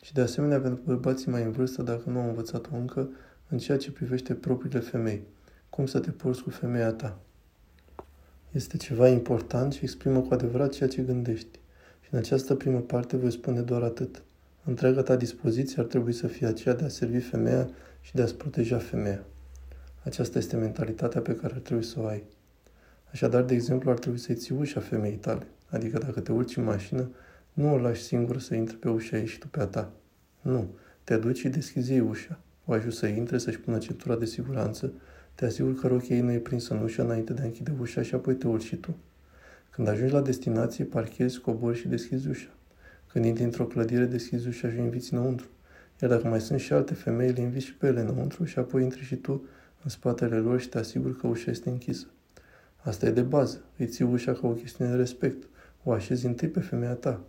și 0.02 0.12
de 0.12 0.20
asemenea 0.20 0.60
pentru 0.60 0.82
bărbații 0.84 1.30
mai 1.30 1.42
în 1.42 1.50
vârstă 1.50 1.82
dacă 1.82 2.10
nu 2.10 2.20
au 2.20 2.28
învățat-o 2.28 2.76
încă 2.76 3.08
în 3.50 3.58
ceea 3.58 3.78
ce 3.78 3.92
privește 3.92 4.34
propriile 4.34 4.78
femei. 4.78 5.22
Cum 5.68 5.86
să 5.86 5.98
te 5.98 6.10
porți 6.10 6.42
cu 6.42 6.50
femeia 6.50 6.92
ta. 6.92 7.18
Este 8.50 8.76
ceva 8.76 9.08
important 9.08 9.72
și 9.72 9.82
exprimă 9.82 10.20
cu 10.20 10.34
adevărat 10.34 10.72
ceea 10.72 10.88
ce 10.88 11.02
gândești. 11.02 11.58
Și 12.00 12.08
în 12.10 12.18
această 12.18 12.54
primă 12.54 12.80
parte 12.80 13.16
voi 13.16 13.32
spune 13.32 13.60
doar 13.60 13.82
atât. 13.82 14.22
Întreaga 14.64 15.02
ta 15.02 15.16
dispoziție 15.16 15.82
ar 15.82 15.86
trebui 15.86 16.12
să 16.12 16.26
fie 16.26 16.46
aceea 16.46 16.74
de 16.74 16.84
a 16.84 16.88
servi 16.88 17.18
femeia 17.18 17.70
și 18.00 18.14
de 18.14 18.22
a-ți 18.22 18.34
proteja 18.34 18.78
femeia. 18.78 19.24
Aceasta 20.04 20.38
este 20.38 20.56
mentalitatea 20.56 21.20
pe 21.20 21.34
care 21.34 21.54
ar 21.54 21.60
trebui 21.60 21.84
să 21.84 22.00
o 22.00 22.06
ai. 22.06 22.24
Așadar, 23.12 23.42
de 23.42 23.54
exemplu, 23.54 23.90
ar 23.90 23.98
trebui 23.98 24.18
să-i 24.18 24.34
ții 24.34 24.54
ușa 24.54 24.80
femeii 24.80 25.16
tale. 25.16 25.46
Adică 25.68 25.98
dacă 25.98 26.20
te 26.20 26.32
urci 26.32 26.56
în 26.56 26.64
mașină, 26.64 27.10
nu 27.52 27.72
o 27.72 27.78
lași 27.78 28.02
singură 28.02 28.38
să 28.38 28.54
intre 28.54 28.76
pe 28.76 28.88
ușa 28.88 29.16
ei 29.16 29.26
și 29.26 29.38
tu 29.38 29.48
pe 29.48 29.60
a 29.60 29.66
ta. 29.66 29.92
Nu. 30.40 30.74
Te 31.04 31.16
duci 31.16 31.38
și 31.38 31.48
deschizi 31.48 31.92
ei 31.92 32.00
ușa. 32.00 32.40
O 32.70 32.72
ajuți 32.72 32.96
să 32.96 33.06
intre, 33.06 33.38
să-și 33.38 33.60
pună 33.60 33.78
centura 33.78 34.16
de 34.16 34.24
siguranță, 34.24 34.92
te 35.34 35.44
asiguri 35.44 35.74
că 35.74 35.86
rochia 35.86 36.16
ei 36.16 36.22
nu 36.22 36.32
e 36.32 36.38
prinsă 36.38 36.74
în 36.74 36.82
ușă 36.82 37.02
înainte 37.02 37.32
de 37.32 37.40
a 37.40 37.44
închide 37.44 37.74
ușa 37.80 38.02
și 38.02 38.14
apoi 38.14 38.34
te 38.34 38.46
urci 38.46 38.64
și 38.64 38.76
tu. 38.76 38.96
Când 39.70 39.88
ajungi 39.88 40.12
la 40.12 40.20
destinație, 40.20 40.84
parchezi, 40.84 41.40
cobori 41.40 41.78
și 41.78 41.88
deschizi 41.88 42.28
ușa. 42.28 42.48
Când 43.06 43.24
intri 43.24 43.44
într-o 43.44 43.66
clădire, 43.66 44.04
deschizi 44.04 44.48
ușa 44.48 44.70
și 44.70 44.76
o 44.78 44.82
inviți 44.82 45.14
înăuntru. 45.14 45.46
Iar 46.02 46.10
dacă 46.10 46.28
mai 46.28 46.40
sunt 46.40 46.60
și 46.60 46.72
alte 46.72 46.94
femei, 46.94 47.32
le 47.32 47.40
inviți 47.40 47.66
și 47.66 47.74
pe 47.74 47.86
ele 47.86 48.00
înăuntru 48.00 48.44
și 48.44 48.58
apoi 48.58 48.82
intri 48.82 49.02
și 49.02 49.16
tu 49.16 49.44
în 49.82 49.90
spatele 49.90 50.36
lor 50.36 50.60
și 50.60 50.68
te 50.68 50.78
asiguri 50.78 51.16
că 51.16 51.26
ușa 51.26 51.50
este 51.50 51.68
închisă. 51.68 52.06
Asta 52.76 53.06
e 53.06 53.10
de 53.10 53.22
bază. 53.22 53.60
Îți 53.76 53.90
ții 53.90 54.04
ușa 54.04 54.32
ca 54.32 54.46
o 54.46 54.52
chestiune 54.52 54.90
de 54.90 54.96
respect. 54.96 55.48
O 55.82 55.92
așezi 55.92 56.26
întâi 56.26 56.48
pe 56.48 56.60
femeia 56.60 56.94
ta. 56.94 57.20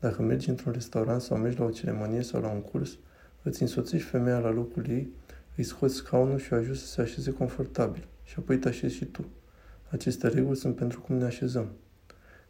Dacă 0.00 0.22
mergi 0.22 0.48
într-un 0.48 0.72
restaurant 0.72 1.20
sau 1.20 1.36
mergi 1.36 1.58
la 1.58 1.64
o 1.64 1.70
ceremonie 1.70 2.22
sau 2.22 2.40
la 2.40 2.48
un 2.48 2.60
curs, 2.60 2.98
îți 3.44 3.62
însoțești 3.62 4.08
femeia 4.08 4.38
la 4.38 4.50
locul 4.50 4.88
ei, 4.88 5.12
îi 5.56 5.64
scoți 5.64 5.94
scaunul 5.94 6.38
și 6.38 6.52
o 6.52 6.56
ajuți 6.56 6.80
să 6.80 6.86
se 6.86 7.00
așeze 7.00 7.30
confortabil. 7.30 8.06
Și 8.22 8.34
apoi 8.38 8.58
te 8.58 8.68
așezi 8.68 8.94
și 8.94 9.04
tu. 9.04 9.24
Aceste 9.88 10.28
reguli 10.28 10.56
sunt 10.56 10.76
pentru 10.76 11.00
cum 11.00 11.16
ne 11.16 11.24
așezăm. 11.24 11.68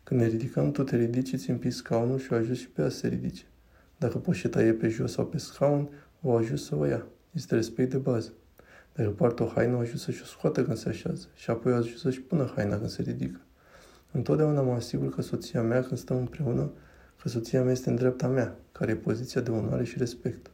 Când 0.03 0.21
ne 0.21 0.27
ridicăm, 0.27 0.71
tu 0.71 0.83
te 0.83 0.97
ridici, 0.97 1.33
îți 1.33 1.51
împiți 1.51 1.77
scaunul 1.77 2.19
și 2.19 2.33
o 2.33 2.37
ajuți 2.37 2.61
și 2.61 2.69
pe 2.69 2.83
ea 2.83 2.89
să 2.89 2.97
se 2.97 3.09
ridice. 3.09 3.45
Dacă 3.99 4.19
poșeta 4.19 4.63
e 4.63 4.73
pe 4.73 4.89
jos 4.89 5.13
sau 5.13 5.27
pe 5.27 5.39
scaun, 5.39 5.89
o 6.21 6.37
ajuți 6.37 6.63
să 6.63 6.77
o 6.77 6.85
ia. 6.85 7.07
Este 7.33 7.55
respect 7.55 7.91
de 7.91 7.97
bază. 7.97 8.33
Dacă 8.95 9.11
poartă 9.11 9.43
o 9.43 9.47
haină, 9.47 9.77
o 9.77 9.79
ajută 9.79 9.99
să-și 9.99 10.23
o 10.23 10.25
scoată 10.25 10.65
când 10.65 10.77
se 10.77 10.89
așează 10.89 11.27
și 11.35 11.51
apoi 11.51 11.73
o 11.73 11.77
ajută 11.77 11.99
să-și 11.99 12.21
pună 12.21 12.53
haina 12.55 12.77
când 12.77 12.91
se 12.91 13.03
ridică. 13.03 13.41
Întotdeauna 14.11 14.63
mă 14.63 14.73
asigur 14.73 15.15
că 15.15 15.23
soția 15.23 15.63
mea, 15.63 15.83
când 15.83 15.99
stăm 15.99 16.17
împreună, 16.17 16.71
că 17.23 17.29
soția 17.29 17.63
mea 17.63 17.73
este 17.73 17.91
în 17.91 17.97
dreapta 17.97 18.29
mea, 18.29 18.57
care 18.73 18.91
e 18.91 18.97
poziția 18.97 19.41
de 19.41 19.51
onoare 19.51 19.85
și 19.85 19.99
respect. 19.99 20.51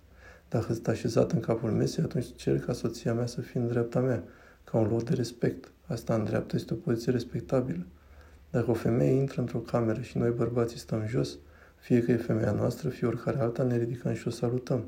Dacă 0.50 0.72
sunt 0.72 0.88
așezat 0.88 1.32
în 1.32 1.40
capul 1.40 1.70
mesei, 1.70 2.04
atunci 2.04 2.34
cer 2.36 2.60
ca 2.60 2.72
soția 2.72 3.14
mea 3.14 3.26
să 3.26 3.40
fie 3.40 3.60
în 3.60 3.68
dreapta 3.68 4.00
mea, 4.00 4.24
ca 4.64 4.78
un 4.78 4.88
loc 4.88 5.02
de 5.02 5.14
respect. 5.14 5.72
Asta 5.86 6.14
în 6.14 6.24
dreapta 6.24 6.56
este 6.56 6.72
o 6.72 6.76
poziție 6.76 7.12
respectabilă. 7.12 7.86
Dacă 8.50 8.70
o 8.70 8.74
femeie 8.74 9.10
intră 9.10 9.40
într-o 9.40 9.58
cameră 9.58 10.00
și 10.00 10.18
noi 10.18 10.30
bărbații 10.30 10.78
stăm 10.78 11.06
jos, 11.06 11.38
fie 11.76 12.02
că 12.02 12.12
e 12.12 12.16
femeia 12.16 12.52
noastră, 12.52 12.88
fie 12.88 13.06
oricare 13.06 13.38
alta, 13.38 13.62
ne 13.62 13.76
ridicăm 13.76 14.14
și 14.14 14.28
o 14.28 14.30
salutăm. 14.30 14.84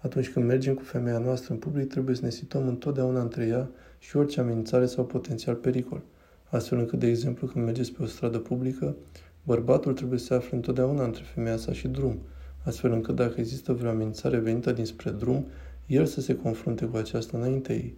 Atunci 0.00 0.30
când 0.30 0.46
mergem 0.46 0.74
cu 0.74 0.82
femeia 0.82 1.18
noastră 1.18 1.52
în 1.52 1.58
public, 1.58 1.88
trebuie 1.88 2.16
să 2.16 2.24
ne 2.24 2.30
situăm 2.30 2.68
întotdeauna 2.68 3.20
între 3.20 3.46
ea 3.46 3.70
și 3.98 4.16
orice 4.16 4.40
amenințare 4.40 4.86
sau 4.86 5.04
potențial 5.04 5.54
pericol. 5.54 6.02
Astfel 6.48 6.78
încât, 6.78 6.98
de 6.98 7.06
exemplu, 7.06 7.46
când 7.46 7.64
mergeți 7.64 7.92
pe 7.92 8.02
o 8.02 8.06
stradă 8.06 8.38
publică, 8.38 8.96
bărbatul 9.42 9.92
trebuie 9.92 10.18
să 10.18 10.24
se 10.24 10.34
afle 10.34 10.56
întotdeauna 10.56 11.04
între 11.04 11.22
femeia 11.34 11.56
sa 11.56 11.72
și 11.72 11.88
drum, 11.88 12.18
astfel 12.64 12.92
încât 12.92 13.14
dacă 13.14 13.34
există 13.36 13.72
vreo 13.72 13.90
amenințare 13.90 14.38
venită 14.38 14.72
dinspre 14.72 15.10
drum, 15.10 15.46
el 15.86 16.06
să 16.06 16.20
se 16.20 16.36
confrunte 16.36 16.84
cu 16.84 16.96
aceasta 16.96 17.36
înainte 17.38 17.72
ei. 17.72 17.94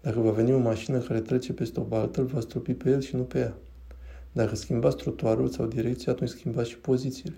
Dacă 0.00 0.20
va 0.20 0.30
veni 0.30 0.52
o 0.52 0.58
mașină 0.58 0.98
care 0.98 1.20
trece 1.20 1.52
peste 1.52 1.80
o 1.80 1.82
baltă, 1.82 2.20
îl 2.20 2.26
va 2.26 2.40
stropi 2.40 2.74
pe 2.74 2.90
el 2.90 3.00
și 3.00 3.16
nu 3.16 3.22
pe 3.22 3.38
ea. 3.38 3.54
Dacă 4.32 4.54
schimbați 4.54 4.96
trotuarul 4.96 5.48
sau 5.48 5.66
direcția, 5.66 6.12
atunci 6.12 6.30
schimbați 6.30 6.68
și 6.68 6.78
pozițiile. 6.78 7.36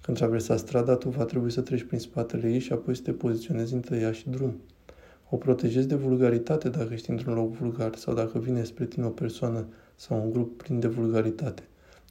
Când 0.00 0.16
traversați 0.16 0.60
strada, 0.60 0.94
tu 0.94 1.08
va 1.08 1.24
trebui 1.24 1.50
să 1.50 1.60
treci 1.60 1.82
prin 1.82 1.98
spatele 1.98 2.52
ei 2.52 2.58
și 2.58 2.72
apoi 2.72 2.96
să 2.96 3.02
te 3.02 3.12
poziționezi 3.12 3.74
între 3.74 3.98
ea 3.98 4.12
și 4.12 4.28
drum. 4.28 4.60
O 5.30 5.36
protejezi 5.36 5.88
de 5.88 5.94
vulgaritate 5.94 6.68
dacă 6.68 6.92
ești 6.92 7.10
într-un 7.10 7.34
loc 7.34 7.52
vulgar 7.52 7.94
sau 7.94 8.14
dacă 8.14 8.38
vine 8.38 8.64
spre 8.64 8.84
tine 8.84 9.06
o 9.06 9.08
persoană 9.08 9.66
sau 9.94 10.22
un 10.22 10.30
grup 10.30 10.62
plin 10.62 10.80
de 10.80 10.86
vulgaritate. 10.86 11.62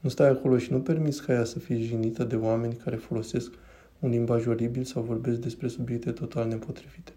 Nu 0.01 0.10
stai 0.10 0.30
acolo 0.30 0.58
și 0.58 0.72
nu 0.72 0.82
permiți 0.82 1.24
ca 1.24 1.34
ea 1.34 1.44
să 1.44 1.60
fie 1.60 1.80
jinită 1.80 2.24
de 2.24 2.36
oameni 2.36 2.75
care 2.75 2.96
folosesc 2.96 3.54
un 4.00 4.10
limbaj 4.10 4.46
oribil 4.46 4.84
sau 4.84 5.01
vorbesc 5.01 5.39
despre 5.39 5.68
subiecte 5.68 6.12
total 6.12 6.48
nepotrivite. 6.48 7.12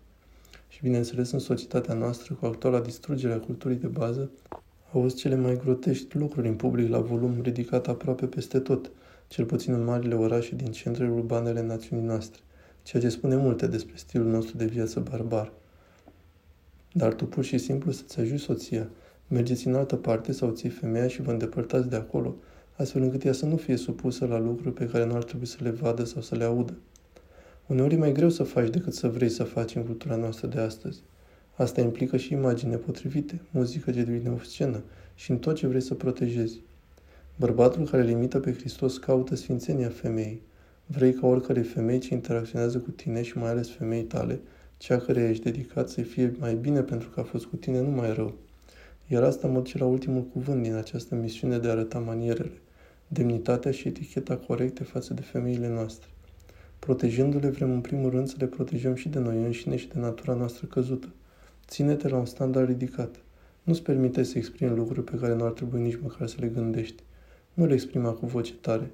Și 0.69 0.81
bineînțeles, 0.83 1.31
în 1.31 1.39
societatea 1.39 1.95
noastră, 1.95 2.35
cu 2.35 2.47
actuala 2.47 2.81
distrugere 2.81 3.33
a 3.33 3.41
culturii 3.41 3.77
de 3.77 3.87
bază, 3.87 4.31
auzi 4.93 5.17
cele 5.17 5.37
mai 5.37 5.57
grotești 5.57 6.17
lucruri 6.17 6.49
în 6.49 6.55
public 6.55 6.91
la 6.91 6.99
volum 6.99 7.41
ridicat 7.43 7.89
aproape 7.89 8.27
peste 8.27 8.59
tot, 8.59 8.91
cel 9.29 9.45
puțin 9.45 9.73
în 9.73 9.85
marile 9.85 10.15
orașe 10.15 10.55
din 10.55 10.73
centrele 10.73 11.11
urbane 11.11 11.49
ale 11.49 11.63
națiunii 11.63 12.07
noastre, 12.07 12.41
ceea 12.83 13.03
ce 13.03 13.09
spune 13.09 13.37
multe 13.37 13.67
despre 13.67 13.95
stilul 13.97 14.27
nostru 14.27 14.57
de 14.57 14.65
viață 14.65 15.01
barbar. 15.01 15.53
Dar 16.93 17.15
tu 17.15 17.27
pur 17.27 17.45
și 17.45 17.59
simplu 17.59 17.91
să-ți 17.91 18.21
ajungi 18.21 18.43
soția, 18.43 18.89
mergeți 19.29 19.67
în 19.67 19.75
altă 19.75 19.97
parte 19.97 20.33
sau 20.33 20.51
ții 20.51 20.69
femeia 20.69 21.09
și 21.09 21.23
vă 21.23 21.31
îndepărtați 21.31 21.89
de 21.89 21.97
acolo, 21.97 22.35
astfel 22.81 23.03
încât 23.03 23.25
ea 23.25 23.33
să 23.33 23.47
nu 23.47 23.57
fie 23.57 23.77
supusă 23.77 24.27
la 24.27 24.39
lucruri 24.39 24.75
pe 24.75 24.87
care 24.87 25.07
nu 25.07 25.15
ar 25.15 25.25
trebui 25.25 25.47
să 25.47 25.57
le 25.61 25.71
vadă 25.71 26.05
sau 26.05 26.23
să 26.23 26.35
le 26.35 26.45
audă. 26.45 26.75
Uneori 27.67 27.95
e 27.95 27.99
mai 27.99 28.13
greu 28.13 28.29
să 28.29 28.43
faci 28.43 28.69
decât 28.69 28.95
să 28.95 29.09
vrei 29.09 29.29
să 29.29 29.45
faci 29.45 29.75
în 29.75 29.85
cultura 29.85 30.17
noastră 30.17 30.47
de 30.47 30.61
astăzi. 30.61 31.03
Asta 31.57 31.81
implică 31.81 32.17
și 32.17 32.33
imagini 32.33 32.71
nepotrivite, 32.71 33.41
muzică 33.51 33.91
ce 33.91 34.03
devine 34.03 34.41
scenă 34.43 34.83
și 35.15 35.31
în 35.31 35.39
tot 35.39 35.57
ce 35.57 35.67
vrei 35.67 35.81
să 35.81 35.95
protejezi. 35.95 36.61
Bărbatul 37.37 37.85
care 37.85 38.03
limită 38.03 38.39
pe 38.39 38.53
Hristos 38.53 38.99
caută 38.99 39.35
sfințenia 39.35 39.89
femeii. 39.89 40.43
Vrei 40.87 41.13
ca 41.13 41.27
oricare 41.27 41.61
femei 41.61 41.99
ce 41.99 42.15
interacționează 42.15 42.79
cu 42.79 42.91
tine 42.91 43.23
și 43.23 43.39
mai 43.39 43.51
ales 43.51 43.71
femei 43.71 44.03
tale, 44.03 44.41
cea 44.77 44.99
care 44.99 45.29
ești 45.29 45.43
dedicat 45.43 45.89
să 45.89 46.01
fie 46.01 46.37
mai 46.39 46.55
bine 46.55 46.81
pentru 46.81 47.09
că 47.09 47.21
a 47.21 47.23
fost 47.23 47.45
cu 47.45 47.57
tine, 47.57 47.81
nu 47.81 47.91
mai 47.91 48.15
rău. 48.15 48.35
Iar 49.07 49.23
asta 49.23 49.49
mă 49.49 49.59
duce 49.59 49.79
la 49.79 49.85
ultimul 49.85 50.23
cuvânt 50.23 50.63
din 50.63 50.75
această 50.75 51.15
misiune 51.15 51.59
de 51.59 51.69
a 51.69 51.71
arăta 51.71 51.99
manierele, 51.99 52.61
demnitatea 53.13 53.71
și 53.71 53.89
eticheta 53.89 54.37
corecte 54.37 54.85
față 54.85 55.15
de 55.15 55.21
femeile 55.21 55.69
noastre. 55.69 56.09
Protejându-le, 56.79 57.49
vrem 57.49 57.71
în 57.71 57.81
primul 57.81 58.11
rând 58.11 58.29
să 58.29 58.35
le 58.39 58.47
protejăm 58.47 58.95
și 58.95 59.09
de 59.09 59.19
noi 59.19 59.43
înșine 59.43 59.77
și 59.77 59.89
de 59.89 59.99
natura 59.99 60.35
noastră 60.35 60.67
căzută. 60.67 61.09
Ține-te 61.67 62.09
la 62.09 62.17
un 62.17 62.25
standard 62.25 62.69
ridicat. 62.69 63.17
Nu-ți 63.63 63.83
permite 63.83 64.23
să 64.23 64.39
exprimi 64.39 64.77
lucruri 64.77 65.05
pe 65.05 65.17
care 65.17 65.35
nu 65.35 65.45
ar 65.45 65.51
trebui 65.51 65.81
nici 65.81 65.99
măcar 66.03 66.29
să 66.29 66.37
le 66.41 66.47
gândești. 66.47 67.03
Nu 67.55 67.67
le 67.67 67.73
exprima 67.73 68.11
cu 68.13 68.27
voce 68.27 68.55
tare. 68.55 68.91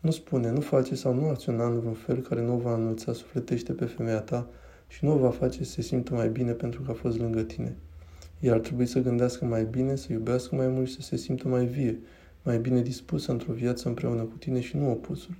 Nu 0.00 0.10
spune, 0.10 0.50
nu 0.50 0.60
face 0.60 0.94
sau 0.94 1.14
nu 1.14 1.28
acționa 1.28 1.66
în 1.66 1.78
vreun 1.78 1.94
fel 1.94 2.20
care 2.20 2.42
nu 2.42 2.56
va 2.56 2.74
înălța 2.74 3.12
sufletește 3.12 3.72
pe 3.72 3.84
femeia 3.84 4.20
ta 4.20 4.48
și 4.88 5.04
nu 5.04 5.12
o 5.12 5.16
va 5.16 5.30
face 5.30 5.64
să 5.64 5.70
se 5.70 5.82
simtă 5.82 6.14
mai 6.14 6.28
bine 6.28 6.52
pentru 6.52 6.82
că 6.82 6.90
a 6.90 6.94
fost 6.94 7.18
lângă 7.18 7.42
tine. 7.42 7.76
Ea 8.40 8.52
ar 8.52 8.60
trebui 8.60 8.86
să 8.86 9.00
gândească 9.00 9.44
mai 9.44 9.64
bine, 9.64 9.96
să 9.96 10.12
iubească 10.12 10.54
mai 10.54 10.68
mult 10.68 10.88
și 10.88 10.94
să 10.94 11.00
se 11.00 11.16
simtă 11.16 11.48
mai 11.48 11.64
vie, 11.64 11.98
mai 12.44 12.58
bine 12.58 12.82
dispusă 12.82 13.32
într-o 13.32 13.52
viață 13.52 13.88
împreună 13.88 14.22
cu 14.22 14.36
tine 14.36 14.60
și 14.60 14.76
nu 14.76 14.90
opusul. 14.90 15.34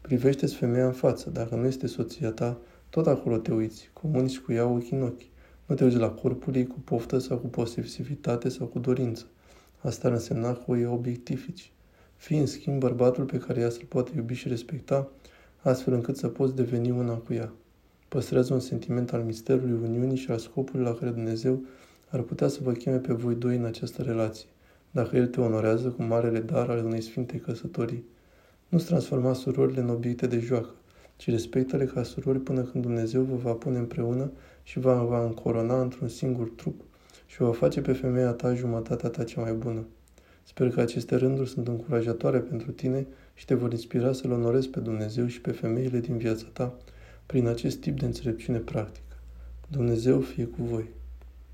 Privește-ți 0.00 0.54
femeia 0.54 0.86
în 0.86 0.92
față. 0.92 1.30
Dacă 1.30 1.54
nu 1.54 1.66
este 1.66 1.86
soția 1.86 2.30
ta, 2.30 2.60
tot 2.90 3.06
acolo 3.06 3.36
te 3.36 3.52
uiți, 3.52 3.90
comunici 3.92 4.38
cu 4.38 4.52
ea 4.52 4.66
ochi 4.66 4.90
în 4.90 5.02
ochi. 5.02 5.22
Nu 5.66 5.74
te 5.74 5.84
uiți 5.84 5.96
la 5.96 6.10
corpul 6.10 6.54
ei 6.54 6.66
cu 6.66 6.80
poftă 6.80 7.18
sau 7.18 7.38
cu 7.38 7.46
posesivitate 7.46 8.48
sau 8.48 8.66
cu 8.66 8.78
dorință. 8.78 9.26
Asta 9.78 10.06
ar 10.06 10.12
însemna 10.12 10.52
că 10.52 10.62
o 10.66 10.76
e 10.76 10.86
obiectifici. 10.86 11.72
Fii, 12.16 12.38
în 12.38 12.46
schimb, 12.46 12.78
bărbatul 12.78 13.24
pe 13.24 13.38
care 13.38 13.60
ea 13.60 13.70
să-l 13.70 13.86
poate 13.88 14.12
iubi 14.16 14.34
și 14.34 14.48
respecta, 14.48 15.10
astfel 15.60 15.92
încât 15.92 16.16
să 16.16 16.28
poți 16.28 16.54
deveni 16.54 16.90
una 16.90 17.14
cu 17.14 17.32
ea. 17.32 17.52
Păstrează 18.08 18.54
un 18.54 18.60
sentiment 18.60 19.12
al 19.12 19.22
misterului 19.22 19.88
Uniunii 19.88 20.16
și 20.16 20.30
al 20.30 20.38
scopului 20.38 20.84
la 20.84 20.94
care 20.94 21.10
Dumnezeu 21.10 21.64
ar 22.08 22.20
putea 22.20 22.48
să 22.48 22.58
vă 22.62 22.72
cheme 22.72 22.96
pe 22.96 23.12
voi 23.12 23.34
doi 23.34 23.56
în 23.56 23.64
această 23.64 24.02
relație, 24.02 24.46
dacă 24.92 25.16
El 25.16 25.26
te 25.26 25.40
onorează 25.40 25.88
cu 25.88 26.02
marele 26.02 26.40
dar 26.40 26.70
al 26.70 26.84
unei 26.84 27.00
sfinte 27.00 27.36
căsătorii. 27.36 28.04
Nu-ți 28.68 28.86
transforma 28.86 29.32
surorile 29.32 29.80
în 29.80 29.88
obiecte 29.88 30.26
de 30.26 30.38
joacă, 30.38 30.74
ci 31.16 31.30
respectă-le 31.30 31.84
ca 31.84 32.02
surori 32.02 32.40
până 32.40 32.62
când 32.62 32.84
Dumnezeu 32.84 33.22
vă 33.22 33.36
va 33.36 33.52
pune 33.52 33.78
împreună 33.78 34.32
și 34.62 34.78
va, 34.78 35.02
va 35.02 35.24
încorona 35.24 35.80
într-un 35.80 36.08
singur 36.08 36.48
trup 36.48 36.80
și 37.26 37.42
o 37.42 37.46
va 37.46 37.52
face 37.52 37.80
pe 37.80 37.92
femeia 37.92 38.30
ta 38.30 38.54
jumătatea 38.54 39.08
ta 39.08 39.24
cea 39.24 39.40
mai 39.40 39.52
bună. 39.52 39.86
Sper 40.42 40.70
că 40.70 40.80
aceste 40.80 41.16
rânduri 41.16 41.48
sunt 41.48 41.68
încurajatoare 41.68 42.38
pentru 42.38 42.70
tine 42.70 43.06
și 43.34 43.44
te 43.44 43.54
vor 43.54 43.72
inspira 43.72 44.12
să-L 44.12 44.30
onorezi 44.30 44.68
pe 44.68 44.80
Dumnezeu 44.80 45.26
și 45.26 45.40
pe 45.40 45.50
femeile 45.50 46.00
din 46.00 46.16
viața 46.16 46.46
ta 46.52 46.76
prin 47.26 47.46
acest 47.46 47.80
tip 47.80 47.98
de 47.98 48.04
înțelepciune 48.04 48.58
practică. 48.58 49.16
Dumnezeu 49.68 50.20
fie 50.20 50.44
cu 50.44 50.62
voi! 50.62 51.01